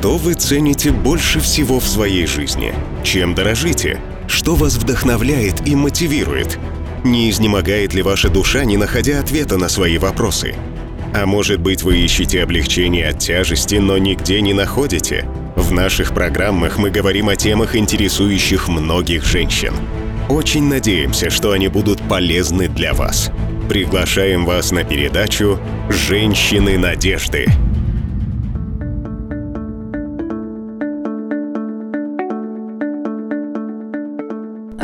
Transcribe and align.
Что 0.00 0.16
вы 0.16 0.32
цените 0.32 0.92
больше 0.92 1.40
всего 1.40 1.78
в 1.78 1.86
своей 1.86 2.24
жизни? 2.24 2.72
Чем 3.04 3.34
дорожите? 3.34 4.00
Что 4.28 4.54
вас 4.54 4.76
вдохновляет 4.76 5.68
и 5.68 5.76
мотивирует? 5.76 6.58
Не 7.04 7.28
изнемогает 7.28 7.92
ли 7.92 8.00
ваша 8.00 8.30
душа, 8.30 8.64
не 8.64 8.78
находя 8.78 9.20
ответа 9.20 9.58
на 9.58 9.68
свои 9.68 9.98
вопросы? 9.98 10.54
А 11.12 11.26
может 11.26 11.60
быть, 11.60 11.82
вы 11.82 11.98
ищете 11.98 12.42
облегчение 12.42 13.08
от 13.08 13.18
тяжести, 13.18 13.74
но 13.74 13.98
нигде 13.98 14.40
не 14.40 14.54
находите? 14.54 15.28
В 15.54 15.70
наших 15.70 16.14
программах 16.14 16.78
мы 16.78 16.88
говорим 16.90 17.28
о 17.28 17.36
темах, 17.36 17.76
интересующих 17.76 18.68
многих 18.68 19.26
женщин. 19.26 19.74
Очень 20.30 20.66
надеемся, 20.66 21.28
что 21.28 21.52
они 21.52 21.68
будут 21.68 22.00
полезны 22.08 22.68
для 22.68 22.94
вас. 22.94 23.30
Приглашаем 23.68 24.46
вас 24.46 24.72
на 24.72 24.82
передачу 24.82 25.58
«Женщины 25.90 26.78
надежды». 26.78 27.48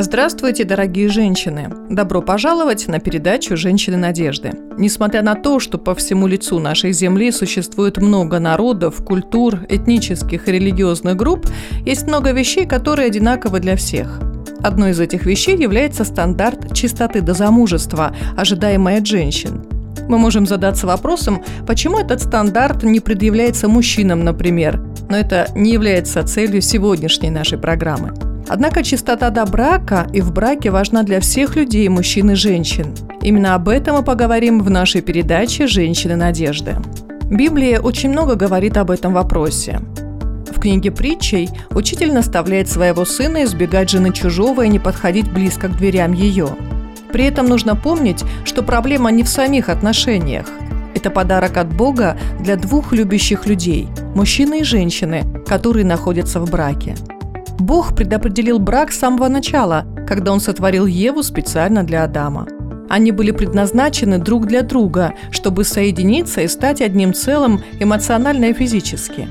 Здравствуйте, 0.08 0.62
дорогие 0.62 1.08
женщины! 1.08 1.68
Добро 1.90 2.22
пожаловать 2.22 2.86
на 2.86 3.00
передачу 3.00 3.56
«Женщины 3.56 3.96
надежды». 3.96 4.52
Несмотря 4.78 5.20
на 5.20 5.34
то, 5.34 5.58
что 5.58 5.78
по 5.78 5.96
всему 5.96 6.28
лицу 6.28 6.60
нашей 6.60 6.92
Земли 6.92 7.32
существует 7.32 7.96
много 7.96 8.38
народов, 8.38 9.04
культур, 9.04 9.66
этнических 9.68 10.46
и 10.46 10.52
религиозных 10.52 11.16
групп, 11.16 11.48
есть 11.84 12.06
много 12.06 12.30
вещей, 12.30 12.66
которые 12.66 13.08
одинаковы 13.08 13.58
для 13.58 13.74
всех. 13.74 14.20
Одной 14.62 14.92
из 14.92 15.00
этих 15.00 15.26
вещей 15.26 15.56
является 15.56 16.04
стандарт 16.04 16.72
чистоты 16.72 17.20
до 17.20 17.34
замужества, 17.34 18.14
ожидаемый 18.36 18.98
от 18.98 19.06
женщин. 19.06 19.66
Мы 20.08 20.18
можем 20.18 20.46
задаться 20.46 20.86
вопросом, 20.86 21.42
почему 21.66 21.98
этот 21.98 22.22
стандарт 22.22 22.84
не 22.84 23.00
предъявляется 23.00 23.66
мужчинам, 23.66 24.22
например, 24.22 24.80
но 25.10 25.16
это 25.16 25.48
не 25.56 25.72
является 25.72 26.22
целью 26.22 26.62
сегодняшней 26.62 27.30
нашей 27.30 27.58
программы. 27.58 28.25
Однако 28.48 28.84
чистота 28.84 29.30
до 29.30 29.44
брака 29.44 30.06
и 30.12 30.20
в 30.20 30.32
браке 30.32 30.70
важна 30.70 31.02
для 31.02 31.20
всех 31.20 31.56
людей, 31.56 31.88
мужчин 31.88 32.30
и 32.30 32.34
женщин. 32.34 32.94
Именно 33.20 33.54
об 33.54 33.68
этом 33.68 33.96
мы 33.96 34.02
поговорим 34.04 34.60
в 34.60 34.70
нашей 34.70 35.00
передаче 35.00 35.66
«Женщины 35.66 36.14
надежды». 36.14 36.76
Библия 37.28 37.80
очень 37.80 38.10
много 38.10 38.36
говорит 38.36 38.76
об 38.76 38.92
этом 38.92 39.12
вопросе. 39.12 39.80
В 40.54 40.60
книге 40.60 40.92
притчей 40.92 41.48
учитель 41.70 42.12
наставляет 42.12 42.68
своего 42.68 43.04
сына 43.04 43.42
избегать 43.44 43.90
жены 43.90 44.12
чужого 44.12 44.62
и 44.62 44.68
не 44.68 44.78
подходить 44.78 45.30
близко 45.32 45.66
к 45.66 45.76
дверям 45.76 46.12
ее. 46.12 46.48
При 47.12 47.24
этом 47.24 47.46
нужно 47.46 47.74
помнить, 47.74 48.22
что 48.44 48.62
проблема 48.62 49.10
не 49.10 49.24
в 49.24 49.28
самих 49.28 49.68
отношениях. 49.68 50.46
Это 50.94 51.10
подарок 51.10 51.56
от 51.56 51.74
Бога 51.74 52.16
для 52.38 52.56
двух 52.56 52.92
любящих 52.92 53.46
людей– 53.46 53.88
мужчины 54.14 54.60
и 54.60 54.64
женщины, 54.64 55.24
которые 55.46 55.84
находятся 55.84 56.40
в 56.40 56.50
браке– 56.50 56.94
Бог 57.58 57.94
предопределил 57.94 58.58
брак 58.58 58.92
с 58.92 58.98
самого 58.98 59.28
начала, 59.28 59.86
когда 60.06 60.32
Он 60.32 60.40
сотворил 60.40 60.86
Еву 60.86 61.22
специально 61.22 61.82
для 61.82 62.04
Адама. 62.04 62.46
Они 62.88 63.10
были 63.10 63.30
предназначены 63.30 64.18
друг 64.18 64.46
для 64.46 64.62
друга, 64.62 65.14
чтобы 65.30 65.64
соединиться 65.64 66.42
и 66.42 66.48
стать 66.48 66.80
одним 66.80 67.12
целым 67.14 67.62
эмоционально 67.80 68.46
и 68.46 68.52
физически. 68.52 69.28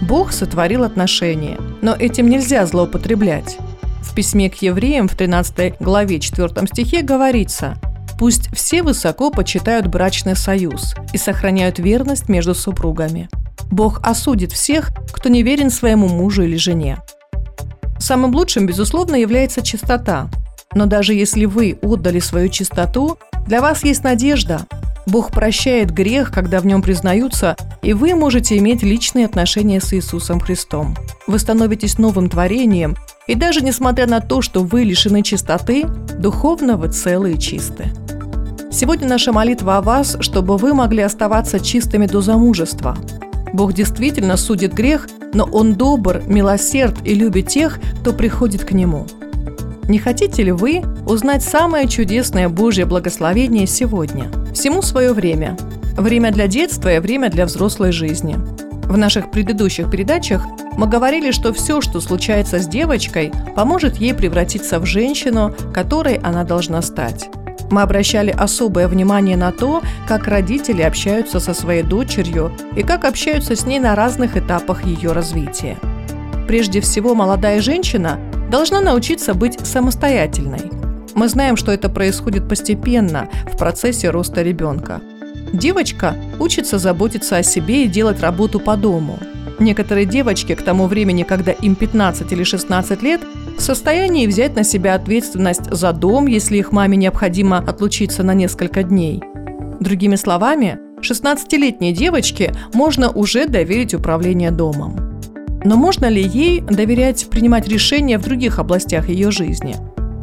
Бог 0.00 0.32
сотворил 0.32 0.84
отношения, 0.84 1.58
но 1.82 1.94
этим 1.94 2.28
нельзя 2.28 2.64
злоупотреблять. 2.66 3.58
В 4.02 4.14
письме 4.14 4.48
к 4.48 4.54
евреям 4.56 5.06
в 5.06 5.14
13 5.14 5.78
главе 5.80 6.18
4 6.18 6.48
стихе 6.66 7.02
говорится 7.02 7.74
«Пусть 8.18 8.52
все 8.54 8.82
высоко 8.82 9.30
почитают 9.30 9.86
брачный 9.86 10.34
союз 10.34 10.94
и 11.12 11.18
сохраняют 11.18 11.78
верность 11.78 12.28
между 12.28 12.54
супругами. 12.54 13.28
Бог 13.70 14.00
осудит 14.02 14.52
всех, 14.52 14.90
кто 15.12 15.28
не 15.28 15.42
верен 15.42 15.70
своему 15.70 16.08
мужу 16.08 16.42
или 16.42 16.56
жене. 16.56 16.98
Самым 17.98 18.34
лучшим, 18.34 18.66
безусловно, 18.66 19.16
является 19.16 19.62
чистота. 19.62 20.28
Но 20.74 20.86
даже 20.86 21.14
если 21.14 21.44
вы 21.44 21.78
отдали 21.82 22.20
свою 22.20 22.48
чистоту, 22.48 23.18
для 23.46 23.60
вас 23.60 23.84
есть 23.84 24.04
надежда. 24.04 24.66
Бог 25.06 25.30
прощает 25.30 25.90
грех, 25.90 26.30
когда 26.30 26.60
в 26.60 26.66
нем 26.66 26.82
признаются, 26.82 27.56
и 27.80 27.94
вы 27.94 28.14
можете 28.14 28.58
иметь 28.58 28.82
личные 28.82 29.24
отношения 29.24 29.80
с 29.80 29.94
Иисусом 29.94 30.38
Христом. 30.38 30.96
Вы 31.26 31.38
становитесь 31.38 31.96
новым 31.96 32.28
творением, 32.28 32.94
и 33.26 33.34
даже 33.34 33.62
несмотря 33.62 34.06
на 34.06 34.20
то, 34.20 34.42
что 34.42 34.62
вы 34.62 34.84
лишены 34.84 35.22
чистоты, 35.22 35.86
духовно 36.18 36.76
вы 36.76 36.88
целы 36.88 37.32
и 37.32 37.38
чисты. 37.38 37.86
Сегодня 38.70 39.08
наша 39.08 39.32
молитва 39.32 39.78
о 39.78 39.82
вас, 39.82 40.18
чтобы 40.20 40.58
вы 40.58 40.74
могли 40.74 41.02
оставаться 41.02 41.58
чистыми 41.58 42.06
до 42.06 42.20
замужества. 42.20 42.96
Бог 43.54 43.72
действительно 43.72 44.36
судит 44.36 44.74
грех, 44.74 45.08
но 45.32 45.44
Он 45.44 45.74
добр, 45.74 46.22
милосерд 46.26 46.96
и 47.04 47.14
любит 47.14 47.48
тех, 47.48 47.78
кто 48.00 48.12
приходит 48.12 48.64
к 48.64 48.72
Нему. 48.72 49.06
Не 49.88 49.98
хотите 49.98 50.42
ли 50.42 50.52
вы 50.52 50.82
узнать 51.06 51.42
самое 51.42 51.88
чудесное 51.88 52.48
Божье 52.48 52.84
благословение 52.84 53.66
сегодня? 53.66 54.26
Всему 54.52 54.82
свое 54.82 55.12
время. 55.12 55.56
Время 55.96 56.30
для 56.30 56.46
детства 56.46 56.94
и 56.94 56.98
время 56.98 57.30
для 57.30 57.46
взрослой 57.46 57.90
жизни. 57.90 58.36
В 58.84 58.96
наших 58.96 59.30
предыдущих 59.30 59.90
передачах 59.90 60.46
мы 60.76 60.86
говорили, 60.86 61.30
что 61.30 61.52
все, 61.52 61.80
что 61.80 62.00
случается 62.00 62.58
с 62.58 62.66
девочкой, 62.66 63.32
поможет 63.56 63.96
ей 63.96 64.14
превратиться 64.14 64.78
в 64.78 64.86
женщину, 64.86 65.54
которой 65.74 66.16
она 66.16 66.44
должна 66.44 66.82
стать. 66.82 67.28
Мы 67.70 67.82
обращали 67.82 68.30
особое 68.30 68.88
внимание 68.88 69.36
на 69.36 69.52
то, 69.52 69.82
как 70.06 70.26
родители 70.26 70.82
общаются 70.82 71.38
со 71.40 71.52
своей 71.52 71.82
дочерью 71.82 72.52
и 72.76 72.82
как 72.82 73.04
общаются 73.04 73.56
с 73.56 73.66
ней 73.66 73.78
на 73.78 73.94
разных 73.94 74.36
этапах 74.36 74.84
ее 74.84 75.12
развития. 75.12 75.76
Прежде 76.46 76.80
всего, 76.80 77.14
молодая 77.14 77.60
женщина 77.60 78.18
должна 78.50 78.80
научиться 78.80 79.34
быть 79.34 79.66
самостоятельной. 79.66 80.70
Мы 81.14 81.28
знаем, 81.28 81.56
что 81.56 81.72
это 81.72 81.90
происходит 81.90 82.48
постепенно 82.48 83.28
в 83.52 83.58
процессе 83.58 84.10
роста 84.10 84.42
ребенка. 84.42 85.00
Девочка 85.52 86.14
учится 86.38 86.78
заботиться 86.78 87.36
о 87.36 87.42
себе 87.42 87.84
и 87.84 87.88
делать 87.88 88.20
работу 88.20 88.60
по 88.60 88.76
дому. 88.76 89.18
Некоторые 89.58 90.06
девочки 90.06 90.54
к 90.54 90.62
тому 90.62 90.86
времени, 90.86 91.24
когда 91.24 91.52
им 91.52 91.74
15 91.74 92.32
или 92.32 92.44
16 92.44 93.02
лет, 93.02 93.20
в 93.58 93.60
состоянии 93.60 94.26
взять 94.26 94.54
на 94.54 94.62
себя 94.62 94.94
ответственность 94.94 95.70
за 95.70 95.92
дом, 95.92 96.26
если 96.26 96.56
их 96.56 96.70
маме 96.70 96.96
необходимо 96.96 97.58
отлучиться 97.58 98.22
на 98.22 98.32
несколько 98.32 98.84
дней. 98.84 99.20
Другими 99.80 100.14
словами, 100.14 100.78
16-летней 101.00 101.92
девочке 101.92 102.54
можно 102.72 103.10
уже 103.10 103.46
доверить 103.48 103.94
управление 103.94 104.52
домом. 104.52 105.20
Но 105.64 105.76
можно 105.76 106.06
ли 106.06 106.22
ей 106.22 106.60
доверять 106.60 107.28
принимать 107.30 107.66
решения 107.66 108.18
в 108.18 108.22
других 108.22 108.60
областях 108.60 109.08
ее 109.08 109.32
жизни? 109.32 109.74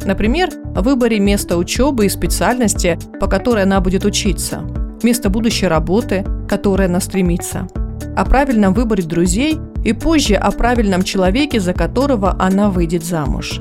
Например, 0.04 0.48
в 0.64 0.82
выборе 0.82 1.18
места 1.18 1.58
учебы 1.58 2.06
и 2.06 2.10
специальности, 2.10 2.98
по 3.20 3.26
которой 3.26 3.64
она 3.64 3.80
будет 3.80 4.04
учиться, 4.04 4.62
место 5.02 5.28
будущей 5.28 5.66
работы, 5.66 6.24
к 6.46 6.48
которой 6.48 6.86
она 6.86 7.00
стремится, 7.00 7.68
о 8.16 8.24
правильном 8.24 8.74
выборе 8.74 9.02
друзей 9.02 9.58
и 9.84 9.92
позже 9.92 10.34
о 10.34 10.50
правильном 10.50 11.02
человеке, 11.02 11.60
за 11.60 11.72
которого 11.72 12.36
она 12.40 12.70
выйдет 12.70 13.04
замуж. 13.04 13.60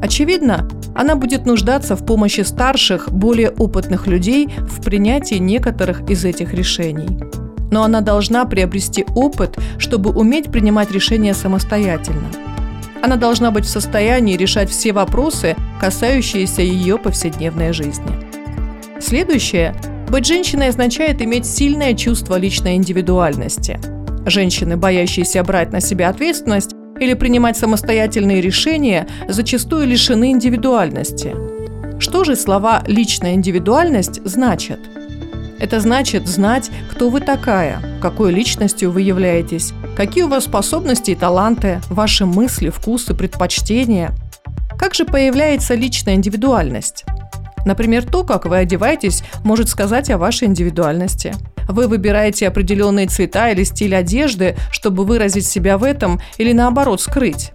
Очевидно, 0.00 0.68
она 0.94 1.16
будет 1.16 1.46
нуждаться 1.46 1.96
в 1.96 2.04
помощи 2.04 2.40
старших, 2.40 3.10
более 3.12 3.50
опытных 3.50 4.06
людей 4.06 4.48
в 4.58 4.82
принятии 4.82 5.36
некоторых 5.36 6.08
из 6.10 6.24
этих 6.24 6.54
решений. 6.54 7.18
Но 7.70 7.82
она 7.82 8.00
должна 8.00 8.44
приобрести 8.44 9.04
опыт, 9.14 9.58
чтобы 9.78 10.10
уметь 10.10 10.50
принимать 10.50 10.90
решения 10.90 11.34
самостоятельно. 11.34 12.28
Она 13.02 13.16
должна 13.16 13.50
быть 13.50 13.64
в 13.64 13.70
состоянии 13.70 14.36
решать 14.36 14.70
все 14.70 14.92
вопросы, 14.92 15.56
касающиеся 15.80 16.62
ее 16.62 16.98
повседневной 16.98 17.72
жизни. 17.72 18.10
Следующее– 19.00 19.74
быть 20.10 20.26
женщиной 20.26 20.68
означает 20.68 21.22
иметь 21.22 21.46
сильное 21.46 21.94
чувство 21.94 22.36
личной 22.36 22.74
индивидуальности– 22.74 23.78
Женщины, 24.30 24.76
боящиеся 24.76 25.42
брать 25.42 25.72
на 25.72 25.80
себя 25.80 26.10
ответственность 26.10 26.74
или 27.00 27.14
принимать 27.14 27.56
самостоятельные 27.56 28.40
решения, 28.40 29.06
зачастую 29.26 29.86
лишены 29.86 30.32
индивидуальности. 30.32 31.34
Что 31.98 32.24
же 32.24 32.36
слова 32.36 32.82
«личная 32.86 33.34
индивидуальность» 33.34 34.20
значат? 34.24 34.80
Это 35.58 35.80
значит 35.80 36.26
знать, 36.28 36.70
кто 36.90 37.08
вы 37.08 37.20
такая, 37.20 37.80
какой 38.00 38.32
личностью 38.32 38.92
вы 38.92 39.00
являетесь, 39.00 39.72
какие 39.96 40.24
у 40.24 40.28
вас 40.28 40.44
способности 40.44 41.12
и 41.12 41.16
таланты, 41.16 41.80
ваши 41.88 42.26
мысли, 42.26 42.68
вкусы, 42.68 43.14
предпочтения. 43.14 44.12
Как 44.78 44.94
же 44.94 45.04
появляется 45.04 45.74
личная 45.74 46.14
индивидуальность? 46.14 47.04
Например, 47.68 48.02
то, 48.02 48.24
как 48.24 48.46
вы 48.46 48.56
одеваетесь, 48.56 49.22
может 49.44 49.68
сказать 49.68 50.08
о 50.08 50.16
вашей 50.16 50.48
индивидуальности– 50.48 51.34
вы 51.68 51.86
выбираете 51.86 52.48
определенные 52.48 53.08
цвета 53.08 53.50
или 53.50 53.62
стиль 53.62 53.94
одежды, 53.94 54.56
чтобы 54.70 55.04
выразить 55.04 55.46
себя 55.46 55.76
в 55.76 55.84
этом 55.84 56.18
или 56.38 56.54
наоборот 56.54 57.02
скрыть. 57.02 57.52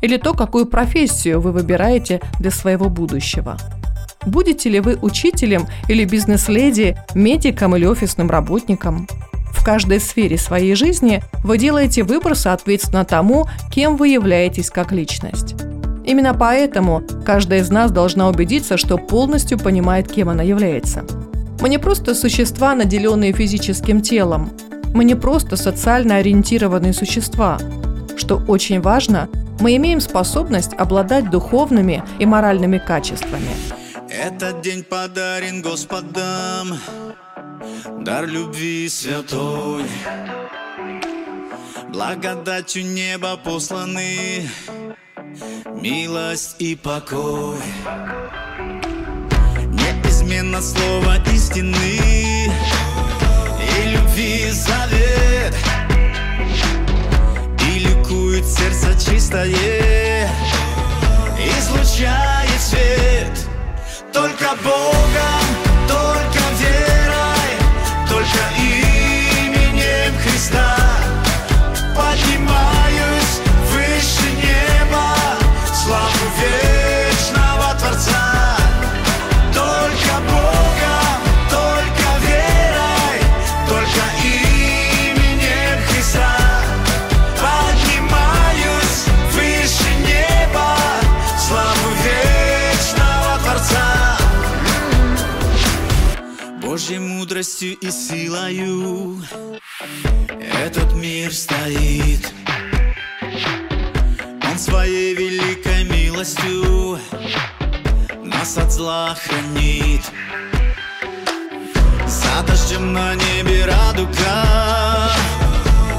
Или 0.00 0.16
то, 0.16 0.32
какую 0.32 0.64
профессию 0.64 1.42
вы 1.42 1.52
выбираете 1.52 2.22
для 2.40 2.50
своего 2.50 2.88
будущего. 2.88 3.58
Будете 4.24 4.70
ли 4.70 4.80
вы 4.80 4.96
учителем 4.96 5.66
или 5.88 6.06
бизнес-леди, 6.06 6.96
медиком 7.14 7.76
или 7.76 7.84
офисным 7.84 8.30
работником? 8.30 9.06
В 9.52 9.62
каждой 9.62 10.00
сфере 10.00 10.38
своей 10.38 10.74
жизни 10.74 11.22
вы 11.42 11.58
делаете 11.58 12.02
выбор 12.02 12.34
соответственно 12.34 13.04
тому, 13.04 13.46
кем 13.70 13.96
вы 13.96 14.08
являетесь 14.08 14.70
как 14.70 14.90
личность. 14.90 15.54
Именно 16.04 16.34
поэтому 16.34 17.02
каждая 17.24 17.60
из 17.60 17.70
нас 17.70 17.90
должна 17.90 18.28
убедиться, 18.28 18.76
что 18.76 18.98
полностью 18.98 19.58
понимает, 19.58 20.10
кем 20.10 20.28
она 20.28 20.42
является. 20.42 21.04
Мы 21.60 21.68
не 21.68 21.78
просто 21.78 22.14
существа, 22.14 22.74
наделенные 22.74 23.32
физическим 23.32 24.02
телом. 24.02 24.50
Мы 24.92 25.04
не 25.04 25.14
просто 25.14 25.56
социально 25.56 26.16
ориентированные 26.16 26.92
существа. 26.92 27.58
Что 28.16 28.42
очень 28.46 28.80
важно, 28.80 29.28
мы 29.60 29.76
имеем 29.76 30.00
способность 30.00 30.74
обладать 30.74 31.30
духовными 31.30 32.02
и 32.18 32.26
моральными 32.26 32.78
качествами. 32.78 33.48
Этот 34.10 34.60
день 34.60 34.84
подарен 34.84 35.62
Господом, 35.62 36.78
дар 38.00 38.26
любви 38.26 38.88
святой. 38.88 39.84
Благодатью 41.94 42.84
неба 42.84 43.36
посланы 43.36 44.50
милость 45.80 46.56
и 46.58 46.74
покой. 46.74 47.56
Неизменно 49.70 50.60
слово 50.60 51.22
истины 51.32 52.00
и 53.78 53.90
любви 53.90 54.50
завет. 54.50 55.54
И 57.60 57.78
ликует 57.78 58.44
сердце 58.44 58.94
чистое, 58.98 60.28
излучает 61.38 62.60
свет. 62.60 63.38
Только 64.12 64.56
Богом, 64.64 65.46
только 65.86 66.42
верой, 66.58 67.54
только 68.08 68.63
мудростью 97.54 97.76
и 97.80 97.90
силою 97.90 99.22
этот 100.40 100.92
мир 100.94 101.32
стоит. 101.32 102.32
Он 104.50 104.58
своей 104.58 105.14
великой 105.14 105.84
милостью 105.84 106.98
нас 108.24 108.58
от 108.58 108.72
зла 108.72 109.14
хранит. 109.14 110.02
За 112.06 112.42
дождем 112.46 112.92
на 112.92 113.14
небе 113.14 113.66
радуга, 113.66 115.10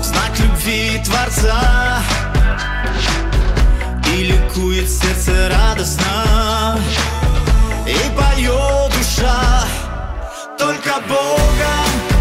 знак 0.01 0.38
любви 0.40 1.01
Творца. 1.06 2.01
И 4.13 4.24
ликует 4.24 4.90
сердце 4.90 5.50
радостно, 5.50 6.80
и 7.88 7.98
поет 8.18 8.92
душа. 8.98 9.55
Только 10.57 11.02
Богом, 11.07 12.15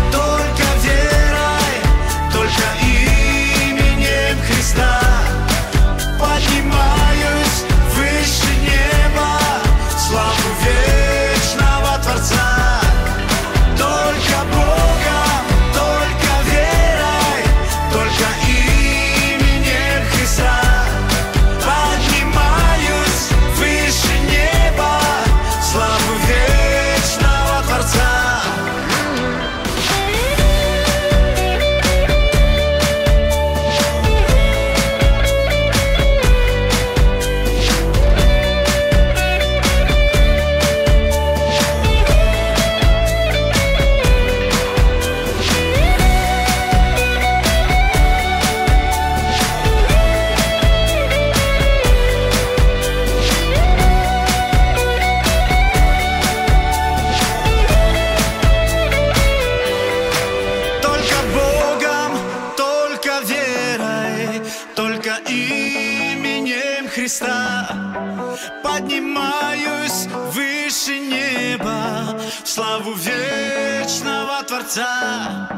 Творца. 74.74 75.48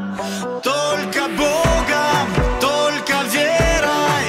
Только 0.61 1.27
Богом, 1.35 2.27
только 2.61 3.13
верой, 3.33 4.25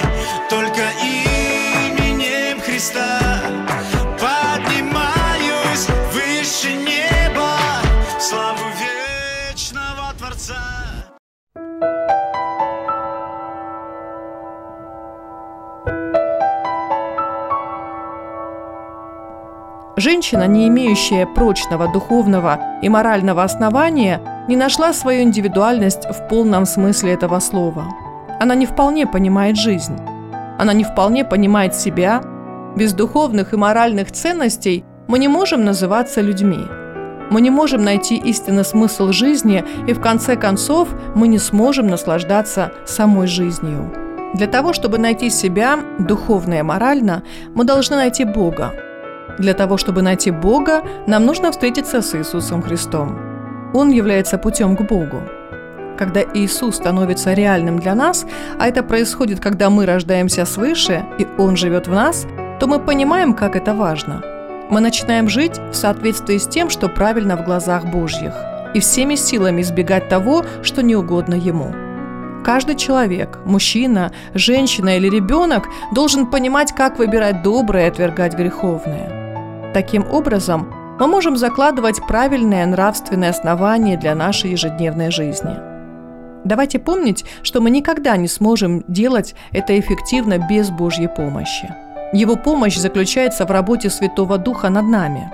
только 0.49 0.81
именем 1.03 2.61
Христа 2.63 3.21
поднимаюсь 4.19 5.89
выше 6.13 6.73
неба 6.73 7.59
славу 8.19 8.65
вечного 8.81 10.15
Творца. 10.17 10.57
Женщина, 19.97 20.47
не 20.47 20.69
имеющая 20.69 21.27
прочного 21.27 21.93
духовного 21.93 22.79
и 22.81 22.89
морального 22.89 23.43
основания, 23.43 24.38
не 24.49 24.57
нашла 24.57 24.93
свою 24.93 25.23
индивидуальность 25.23 26.07
в 26.07 26.27
полном 26.29 26.67
смысле 26.67 27.13
этого 27.13 27.39
слова. 27.39 27.85
Она 28.41 28.55
не 28.55 28.67
вполне 28.67 29.07
понимает 29.07 29.57
жизнь. 29.57 29.97
Она 30.59 30.73
не 30.73 30.85
вполне 30.85 31.25
понимает 31.25 31.75
себя. 31.75 32.23
Без 32.75 32.95
духовных 32.95 33.53
и 33.53 33.57
моральных 33.57 34.11
ценностей 34.11 34.85
мы 35.07 35.19
не 35.19 35.29
можем 35.29 35.65
называться 35.65 36.23
людьми. 36.23 36.61
Мы 37.31 37.43
не 37.43 37.51
можем 37.51 37.85
найти 37.85 38.17
истинный 38.17 38.65
смысл 38.65 39.13
жизни, 39.13 39.65
и 39.87 39.93
в 39.93 40.01
конце 40.01 40.35
концов 40.35 40.89
мы 41.15 41.29
не 41.29 41.39
сможем 41.39 41.87
наслаждаться 41.87 42.73
самой 42.87 43.27
жизнью. 43.27 43.93
Для 44.35 44.47
того, 44.47 44.73
чтобы 44.73 44.99
найти 44.99 45.29
себя 45.29 45.79
духовно 45.99 46.55
и 46.55 46.63
морально, 46.63 47.23
мы 47.55 47.65
должны 47.65 47.97
найти 47.97 48.25
Бога, 48.25 48.73
для 49.39 49.55
того, 49.55 49.77
чтобы 49.77 50.03
найти 50.03 50.31
Бога, 50.31 50.83
нам 51.07 51.25
нужно 51.25 51.53
встретиться 51.53 52.03
с 52.03 52.15
Иисусом 52.15 52.63
Христом. 52.63 53.28
Он 53.75 53.91
является 53.91 54.39
путем 54.39 54.77
к 54.77 54.83
Богу. 54.83 55.23
Когда 55.99 56.23
Иисус 56.23 56.77
становится 56.77 57.35
реальным 57.35 57.79
для 57.79 57.95
нас, 57.95 58.25
а 58.59 58.69
это 58.69 58.83
происходит, 58.83 59.41
когда 59.41 59.69
мы 59.69 59.85
рождаемся 59.85 60.45
свыше, 60.45 61.05
и 61.19 61.27
Он 61.39 61.57
живет 61.57 61.89
в 61.89 61.93
нас, 61.93 62.27
то 62.61 62.67
мы 62.67 62.79
понимаем, 62.79 63.35
как 63.35 63.57
это 63.57 63.75
важно. 63.75 64.23
Мы 64.71 64.81
начинаем 64.81 65.29
жить 65.29 65.59
в 65.59 65.75
соответствии 65.75 66.39
с 66.39 66.47
тем, 66.47 66.71
что 66.71 66.89
правильно 66.89 67.37
в 67.37 67.45
глазах 67.45 67.85
Божьих, 67.87 68.35
и 68.75 68.81
всеми 68.81 69.17
силами 69.17 69.63
избегать 69.63 70.09
того, 70.09 70.45
что 70.63 70.83
не 70.83 70.95
угодно 70.95 71.35
Ему. 71.35 71.75
Каждый 72.45 72.77
человек, 72.77 73.39
мужчина, 73.45 74.13
женщина 74.35 74.97
или 74.97 75.09
ребенок 75.09 75.69
должен 75.93 76.27
понимать, 76.27 76.73
как 76.73 76.99
выбирать 76.99 77.43
доброе 77.43 77.87
и 77.87 77.89
отвергать 77.89 78.35
греховное. 78.35 79.73
Таким 79.75 80.07
образом, 80.11 80.73
мы 80.99 81.07
можем 81.07 81.37
закладывать 81.37 82.05
правильное 82.07 82.67
нравственное 82.67 83.31
основание 83.31 83.97
для 83.97 84.15
нашей 84.15 84.51
ежедневной 84.51 85.11
жизни. 85.11 85.57
Давайте 86.45 86.79
помнить, 86.79 87.25
что 87.43 87.61
мы 87.61 87.71
никогда 87.71 88.17
не 88.17 88.29
сможем 88.29 88.85
делать 88.89 89.35
это 89.53 89.79
эффективно 89.79 90.39
без 90.39 90.71
Божьей 90.71 91.09
помощи. 91.09 91.75
Его 92.13 92.37
помощь 92.37 92.77
заключается 92.77 93.45
в 93.45 93.51
работе 93.51 93.91
Святого 93.91 94.39
Духа 94.39 94.71
над 94.71 94.87
нами. 94.87 95.31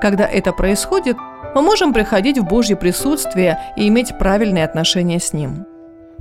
Когда 0.00 0.24
это 0.26 0.52
происходит, 0.52 1.16
мы 1.54 1.62
можем 1.62 1.92
приходить 1.92 2.38
в 2.38 2.44
Божье 2.44 2.76
присутствие 2.76 3.58
и 3.76 3.88
иметь 3.88 4.16
правильные 4.18 4.64
отношения 4.64 5.20
с 5.20 5.32
Ним. 5.32 5.66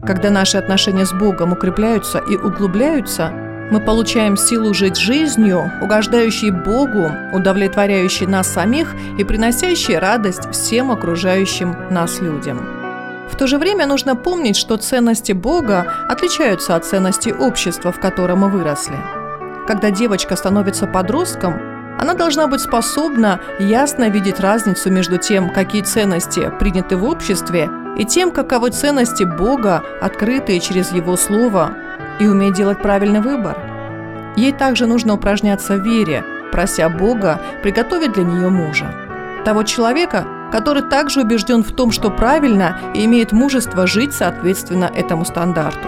Когда 0.06 0.30
наши 0.30 0.58
отношения 0.58 1.06
с 1.06 1.14
Богом 1.14 1.54
укрепляются 1.54 2.20
и 2.20 2.36
углубляются, 2.36 3.32
мы 3.72 3.80
получаем 3.80 4.38
силу 4.38 4.74
жить 4.74 4.98
жизнью, 4.98 5.72
угождающей 5.82 6.52
Богу, 6.52 7.12
удовлетворяющей 7.34 8.28
нас 8.28 8.48
самих 8.48 8.94
и 9.18 9.24
приносящей 9.24 9.98
радость 9.98 10.50
всем 10.52 10.92
окружающим 10.92 11.76
нас 11.90 12.22
людям. 12.22 12.60
В 13.30 13.38
то 13.38 13.48
же 13.48 13.58
время 13.58 13.88
нужно 13.88 14.16
помнить, 14.16 14.56
что 14.56 14.78
ценности 14.78 15.32
Бога 15.32 15.86
отличаются 16.08 16.76
от 16.76 16.86
ценностей 16.86 17.34
общества, 17.34 17.92
в 17.92 18.00
котором 18.00 18.40
мы 18.40 18.50
выросли. 18.50 18.98
Когда 19.68 19.90
девочка 19.90 20.36
становится 20.36 20.86
подростком, 20.86 21.60
она 22.00 22.14
должна 22.14 22.48
быть 22.48 22.62
способна 22.62 23.40
ясно 23.60 24.10
видеть 24.10 24.40
разницу 24.40 24.92
между 24.92 25.18
тем, 25.18 25.50
какие 25.50 25.82
ценности 25.82 26.52
приняты 26.60 26.98
в 26.98 27.04
обществе, 27.04 27.70
и 27.98 28.06
тем, 28.06 28.32
каковы 28.32 28.70
ценности 28.72 29.24
Бога, 29.24 29.82
открытые 30.02 30.60
через 30.60 30.92
Его 30.92 31.16
Слово, 31.16 31.72
и 32.20 32.28
уметь 32.28 32.54
делать 32.54 32.82
правильный 32.82 33.22
выбор. 33.22 33.58
Ей 34.36 34.52
также 34.52 34.86
нужно 34.86 35.14
упражняться 35.14 35.76
в 35.76 35.82
вере, 35.82 36.24
прося 36.52 36.90
Бога 36.90 37.40
приготовить 37.62 38.14
для 38.14 38.24
нее 38.24 38.50
мужа. 38.50 38.94
Того 39.46 39.64
человека, 39.64 40.26
который 40.52 40.84
также 40.84 41.22
убежден 41.22 41.64
в 41.64 41.72
том, 41.72 41.92
что 41.92 42.10
правильно, 42.10 42.78
и 42.94 43.06
имеет 43.06 43.32
мужество 43.32 43.88
жить 43.88 44.14
соответственно 44.14 44.92
этому 44.94 45.26
стандарту. 45.26 45.88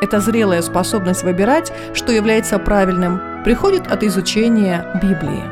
Эта 0.00 0.20
зрелая 0.20 0.62
способность 0.62 1.24
выбирать, 1.24 1.72
что 1.92 2.12
является 2.12 2.58
правильным, 2.58 3.20
приходит 3.44 3.90
от 3.90 4.02
изучения 4.02 4.86
Библии. 5.02 5.44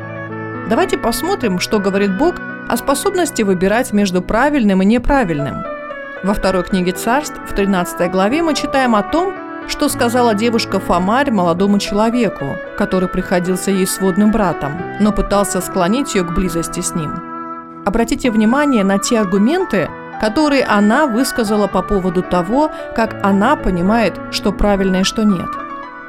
Давайте 0.69 0.97
посмотрим, 0.97 1.59
что 1.59 1.79
говорит 1.79 2.17
Бог 2.17 2.35
о 2.67 2.77
способности 2.77 3.41
выбирать 3.41 3.91
между 3.93 4.21
правильным 4.21 4.81
и 4.81 4.85
неправильным. 4.85 5.63
Во 6.23 6.33
второй 6.33 6.63
книге 6.63 6.91
Царств, 6.91 7.35
в 7.49 7.53
13 7.53 8.11
главе, 8.11 8.43
мы 8.43 8.53
читаем 8.53 8.95
о 8.95 9.03
том, 9.03 9.33
что 9.67 9.89
сказала 9.89 10.33
девушка 10.33 10.79
Фомарь 10.79 11.31
молодому 11.31 11.79
человеку, 11.79 12.57
который 12.77 13.09
приходился 13.09 13.71
ей 13.71 13.87
сводным 13.87 14.31
братом, 14.31 14.71
но 14.99 15.11
пытался 15.11 15.61
склонить 15.61 16.15
ее 16.15 16.23
к 16.23 16.33
близости 16.33 16.79
с 16.79 16.95
ним. 16.95 17.29
Обратите 17.85 18.31
внимание 18.31 18.83
на 18.83 18.97
те 18.97 19.19
аргументы, 19.19 19.89
которые 20.19 20.63
она 20.63 21.07
высказала 21.07 21.67
по 21.67 21.81
поводу 21.81 22.21
того, 22.21 22.71
как 22.95 23.15
она 23.23 23.55
понимает, 23.55 24.19
что 24.31 24.51
правильно 24.51 24.97
и 24.97 25.03
что 25.03 25.23
нет. 25.23 25.49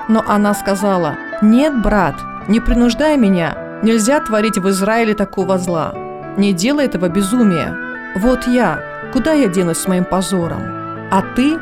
Но 0.09 0.25
она 0.27 0.55
сказала, 0.55 1.15
«Нет, 1.43 1.81
брат, 1.81 2.17
не 2.49 2.61
принуждай 2.61 3.17
меня, 3.17 3.57
нельзя 3.83 4.21
творить 4.21 4.59
в 4.59 4.69
Израиле 4.69 5.15
такого 5.15 5.59
зла. 5.59 5.95
Не 6.37 6.53
делай 6.53 6.87
этого 6.87 7.09
безумия. 7.09 7.77
Вот 8.17 8.47
я, 8.47 8.83
куда 9.13 9.33
я 9.33 9.49
денусь 9.49 9.79
с 9.79 9.89
моим 9.89 10.05
позором? 10.05 10.63
А 11.11 11.23
ты 11.37 11.59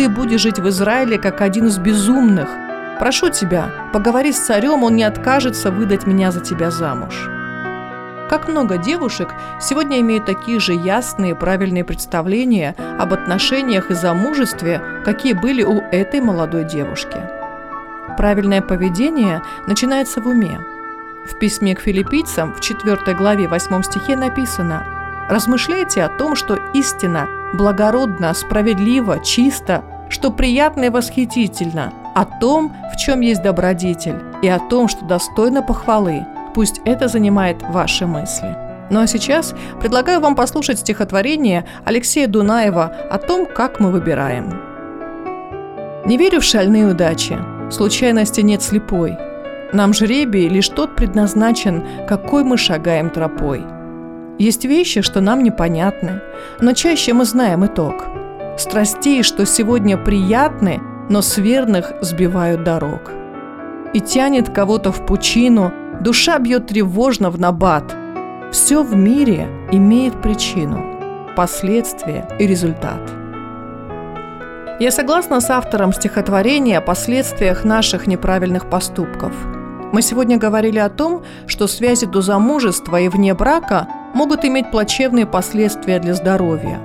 ты 0.00 0.08
будешь 0.08 0.40
жить 0.40 0.58
в 0.58 0.66
Израиле 0.70 1.18
как 1.18 1.42
один 1.42 1.66
из 1.66 1.76
безумных. 1.76 2.48
Прошу 2.98 3.28
тебя, 3.28 3.70
поговори 3.92 4.32
с 4.32 4.38
царем, 4.38 4.82
он 4.82 4.96
не 4.96 5.02
откажется 5.02 5.70
выдать 5.70 6.06
меня 6.06 6.32
за 6.32 6.40
тебя 6.40 6.70
замуж». 6.70 7.28
Как 8.30 8.48
много 8.48 8.78
девушек 8.78 9.28
сегодня 9.60 10.00
имеют 10.00 10.24
такие 10.24 10.58
же 10.58 10.72
ясные 10.72 11.34
правильные 11.34 11.84
представления 11.84 12.74
об 12.98 13.12
отношениях 13.12 13.90
и 13.90 13.94
замужестве, 13.94 14.80
какие 15.04 15.34
были 15.34 15.64
у 15.64 15.80
этой 15.92 16.22
молодой 16.22 16.64
девушки. 16.64 17.18
Правильное 18.16 18.62
поведение 18.62 19.42
начинается 19.66 20.22
в 20.22 20.26
уме. 20.28 20.60
В 21.26 21.38
письме 21.38 21.74
к 21.74 21.80
филиппийцам 21.80 22.54
в 22.54 22.60
4 22.60 22.96
главе 23.14 23.48
8 23.48 23.82
стихе 23.82 24.16
написано 24.16 24.82
«Размышляйте 25.28 26.02
о 26.02 26.08
том, 26.08 26.36
что 26.36 26.58
истина– 26.72 27.28
благородно, 27.54 28.34
справедливо, 28.34 29.22
чисто, 29.24 29.82
что 30.08 30.30
приятно 30.30 30.84
и 30.84 30.88
восхитительно, 30.90 31.92
о 32.14 32.24
том, 32.24 32.74
в 32.92 32.96
чем 32.96 33.20
есть 33.20 33.42
добродетель, 33.42 34.16
и 34.42 34.48
о 34.48 34.58
том, 34.58 34.88
что 34.88 35.04
достойно 35.04 35.62
похвалы. 35.62 36.26
Пусть 36.54 36.80
это 36.84 37.08
занимает 37.08 37.62
ваши 37.62 38.06
мысли. 38.06 38.56
Ну 38.90 39.00
а 39.00 39.06
сейчас 39.06 39.54
предлагаю 39.80 40.20
вам 40.20 40.34
послушать 40.34 40.80
стихотворение 40.80 41.64
Алексея 41.84 42.26
Дунаева 42.26 42.92
о 43.08 43.18
том, 43.18 43.46
как 43.46 43.78
мы 43.78 43.92
выбираем. 43.92 44.60
«Не 46.06 46.16
верю 46.16 46.40
в 46.40 46.44
шальные 46.44 46.88
удачи, 46.88 47.38
случайности 47.70 48.40
нет 48.40 48.62
слепой. 48.62 49.16
Нам 49.72 49.94
жребий 49.94 50.48
лишь 50.48 50.68
тот 50.70 50.96
предназначен, 50.96 51.84
какой 52.08 52.42
мы 52.42 52.56
шагаем 52.56 53.10
тропой– 53.10 53.64
есть 54.40 54.64
вещи, 54.64 55.02
что 55.02 55.20
нам 55.20 55.42
непонятны, 55.42 56.22
но 56.60 56.72
чаще 56.72 57.12
мы 57.12 57.26
знаем 57.26 57.66
итог. 57.66 58.06
Страстей, 58.56 59.22
что 59.22 59.44
сегодня 59.44 59.98
приятны, 59.98 60.80
но 61.10 61.20
с 61.20 61.36
верных 61.36 61.92
сбивают 62.00 62.64
дорог. 62.64 63.12
И 63.92 64.00
тянет 64.00 64.48
кого-то 64.48 64.92
в 64.92 65.04
пучину, 65.04 65.72
душа 66.00 66.38
бьет 66.38 66.68
тревожно 66.68 67.30
в 67.30 67.38
набат. 67.38 67.94
Все 68.50 68.82
в 68.82 68.96
мире 68.96 69.46
имеет 69.72 70.22
причину, 70.22 70.98
последствия 71.36 72.26
и 72.38 72.46
результат. 72.46 73.00
Я 74.80 74.90
согласна 74.90 75.40
с 75.42 75.50
автором 75.50 75.92
стихотворения 75.92 76.78
о 76.78 76.82
последствиях 76.82 77.64
наших 77.64 78.06
неправильных 78.06 78.70
поступков. 78.70 79.34
Мы 79.92 80.00
сегодня 80.00 80.38
говорили 80.38 80.78
о 80.78 80.88
том, 80.88 81.24
что 81.46 81.66
связи 81.66 82.06
до 82.06 82.22
замужества 82.22 82.98
и 83.00 83.08
вне 83.08 83.34
брака– 83.34 83.86
могут 84.14 84.44
иметь 84.44 84.70
плачевные 84.70 85.26
последствия 85.26 85.98
для 85.98 86.14
здоровья. 86.14 86.80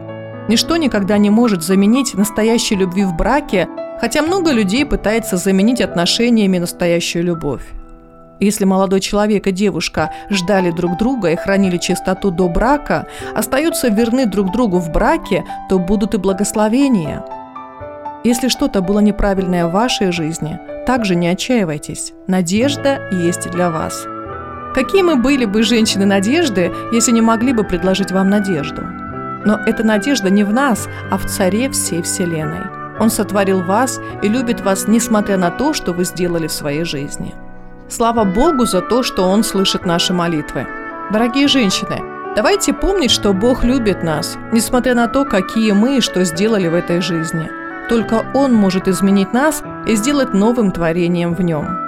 Ничто 0.48 0.78
никогда 0.78 1.18
не 1.18 1.30
может 1.30 1.64
заменить 1.64 2.14
настоящей 2.14 2.76
любви 2.76 3.04
в 3.04 3.16
браке, 3.16 3.68
хотя 4.00 4.22
много 4.22 4.52
людей 4.52 4.86
пытается 4.86 5.38
заменить 5.38 5.82
отношениями 5.82 6.60
настоящую 6.60 7.24
любовь. 7.24 7.64
Если 8.40 8.66
молодой 8.66 9.00
человек 9.00 9.48
и 9.48 9.52
девушка 9.52 10.12
ждали 10.30 10.70
друг 10.70 10.98
друга 10.98 11.32
и 11.32 11.36
хранили 11.36 11.78
чистоту 11.78 12.32
до 12.32 12.50
брака, 12.50 13.08
остаются 13.34 13.88
верны 13.88 14.26
друг 14.26 14.52
другу 14.52 14.80
в 14.80 14.92
браке, 14.92 15.46
то 15.70 15.80
будут 15.80 16.14
и 16.14 16.18
благословения. 16.18 17.24
Если 18.24 18.50
что-то 18.50 18.82
было 18.82 19.00
неправильное 19.00 19.68
в 19.68 19.72
вашей 19.72 20.12
жизни, 20.12 20.60
также 20.86 21.16
не 21.16 21.28
отчаивайтесь. 21.28 22.14
Надежда 22.28 23.10
есть 23.12 23.50
для 23.52 23.70
вас– 23.70 24.06
Какие 24.76 25.04
мы 25.04 25.16
были 25.16 25.46
бы 25.46 25.64
женщины 25.64 26.06
надежды, 26.06 26.70
если 26.92 27.14
не 27.14 27.22
могли 27.22 27.54
бы 27.54 27.64
предложить 27.64 28.12
вам 28.12 28.30
надежду? 28.30 28.82
Но 29.46 29.58
эта 29.66 29.86
надежда 29.86 30.30
не 30.30 30.44
в 30.44 30.52
нас, 30.52 30.90
а 31.10 31.18
в 31.18 31.26
Царе 31.28 31.70
всей 31.70 32.02
Вселенной. 32.02 32.64
Он 33.00 33.10
сотворил 33.10 33.62
вас 33.62 34.02
и 34.22 34.28
любит 34.28 34.60
вас, 34.60 34.90
несмотря 34.90 35.38
на 35.38 35.50
то, 35.50 35.74
что 35.74 35.94
вы 35.94 36.04
сделали 36.04 36.48
в 36.48 36.52
своей 36.52 36.84
жизни. 36.84 37.34
Слава 37.88 38.26
Богу 38.26 38.66
за 38.66 38.82
то, 38.82 39.02
что 39.02 39.30
Он 39.30 39.46
слышит 39.46 39.86
наши 39.86 40.12
молитвы. 40.12 40.68
Дорогие 41.10 41.48
женщины, 41.48 42.02
давайте 42.36 42.74
помнить, 42.74 43.12
что 43.12 43.32
Бог 43.32 43.64
любит 43.64 44.04
нас, 44.04 44.38
несмотря 44.52 44.94
на 44.94 45.08
то, 45.08 45.24
какие 45.24 45.72
мы 45.72 46.00
и 46.00 46.02
что 46.02 46.26
сделали 46.26 46.68
в 46.68 46.74
этой 46.74 47.00
жизни. 47.00 47.50
Только 47.88 48.26
Он 48.34 48.54
может 48.54 48.90
изменить 48.90 49.32
нас 49.32 49.64
и 49.88 49.96
сделать 49.96 50.34
новым 50.34 50.72
творением 50.72 51.34
в 51.34 51.42
Нем. 51.42 51.85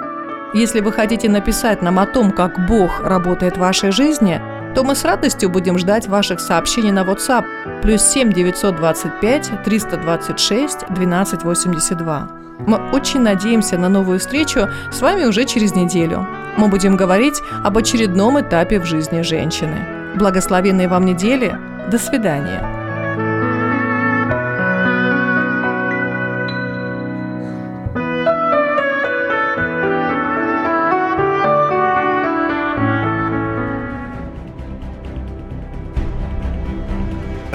Если 0.54 0.80
вы 0.80 0.92
хотите 0.92 1.28
написать 1.28 1.82
нам 1.82 1.98
о 1.98 2.06
том, 2.06 2.30
как 2.30 2.66
Бог 2.66 3.00
работает 3.02 3.56
в 3.56 3.60
вашей 3.60 3.90
жизни, 3.90 4.40
то 4.74 4.82
мы 4.82 4.94
с 4.94 5.04
радостью 5.04 5.50
будем 5.50 5.78
ждать 5.78 6.06
ваших 6.06 6.40
сообщений 6.40 6.90
на 6.90 7.00
WhatsApp 7.00 7.44
плюс 7.82 8.02
7 8.02 8.32
925 8.32 9.64
326 9.64 10.82
1282. 10.84 12.28
Мы 12.66 12.90
очень 12.92 13.20
надеемся 13.20 13.76
на 13.76 13.88
новую 13.88 14.18
встречу 14.18 14.68
с 14.90 15.00
вами 15.00 15.24
уже 15.24 15.44
через 15.44 15.74
неделю. 15.74 16.26
Мы 16.56 16.68
будем 16.68 16.96
говорить 16.96 17.42
об 17.62 17.76
очередном 17.76 18.40
этапе 18.40 18.80
в 18.80 18.86
жизни 18.86 19.20
женщины. 19.20 20.14
Благословенной 20.16 20.86
вам 20.86 21.04
недели. 21.04 21.56
До 21.90 21.98
свидания. 21.98 22.77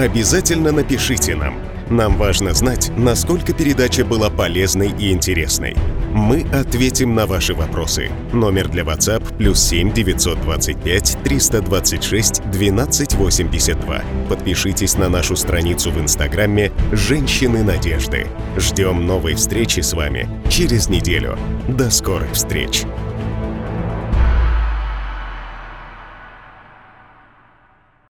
Обязательно 0.04 0.70
напишите 0.70 1.34
нам. 1.34 1.54
Нам 1.88 2.18
важно 2.18 2.52
знать, 2.52 2.92
насколько 2.94 3.54
передача 3.54 4.04
была 4.04 4.28
полезной 4.28 4.92
и 4.98 5.10
интересной. 5.10 5.74
Мы 6.12 6.46
ответим 6.52 7.14
на 7.14 7.24
ваши 7.24 7.54
вопросы. 7.54 8.10
Номер 8.30 8.68
для 8.68 8.82
WhatsApp 8.82 9.34
плюс 9.38 9.62
7 9.62 9.94
925 9.94 11.18
326 11.24 12.50
12 12.50 13.14
82. 13.14 14.02
Подпишитесь 14.28 14.98
на 14.98 15.08
нашу 15.08 15.36
страницу 15.36 15.90
в 15.90 15.98
Инстаграме 15.98 16.70
«Женщины 16.92 17.62
надежды». 17.62 18.26
Ждем 18.58 19.06
новой 19.06 19.36
встречи 19.36 19.80
с 19.80 19.94
вами 19.94 20.28
через 20.50 20.90
неделю. 20.90 21.38
До 21.66 21.90
скорых 21.90 22.32
встреч! 22.32 22.84